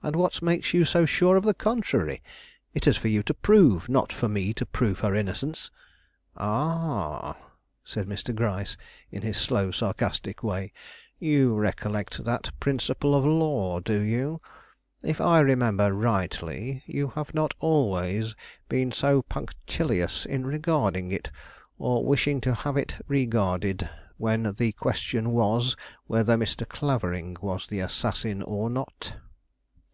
"And 0.00 0.14
what 0.14 0.40
makes 0.40 0.72
you 0.72 0.84
so 0.84 1.06
sure 1.06 1.36
of 1.36 1.42
the 1.42 1.52
contrary? 1.52 2.22
It 2.72 2.86
is 2.86 2.96
for 2.96 3.08
you 3.08 3.24
to 3.24 3.34
prove, 3.34 3.88
not 3.88 4.12
for 4.12 4.28
me 4.28 4.54
to 4.54 4.64
prove 4.64 5.00
her 5.00 5.12
innocence." 5.12 5.72
"Ah," 6.36 7.36
said 7.84 8.06
Mr. 8.06 8.32
Gryce, 8.32 8.76
in 9.10 9.22
his 9.22 9.36
slow, 9.36 9.72
sarcastic 9.72 10.44
way, 10.44 10.72
"you 11.18 11.52
recollect 11.56 12.22
that 12.22 12.50
principle 12.60 13.12
of 13.12 13.24
law, 13.26 13.80
do 13.80 14.00
you? 14.00 14.40
If 15.02 15.20
I 15.20 15.40
remember 15.40 15.92
rightly, 15.92 16.84
you 16.86 17.08
have 17.16 17.34
not 17.34 17.54
always 17.58 18.36
been 18.68 18.92
so 18.92 19.22
punctilious 19.22 20.24
in 20.24 20.46
regarding 20.46 21.10
it, 21.10 21.32
or 21.76 22.06
wishing 22.06 22.40
to 22.42 22.54
have 22.54 22.76
it 22.76 22.94
regarded, 23.08 23.90
when 24.16 24.52
the 24.58 24.70
question 24.70 25.32
was 25.32 25.74
whether 26.06 26.36
Mr. 26.38 26.66
Clavering 26.68 27.36
was 27.40 27.66
the 27.66 27.80
assassin 27.80 28.42
or 28.44 28.70
not." 28.70 29.16